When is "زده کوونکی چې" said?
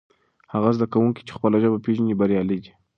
0.75-1.31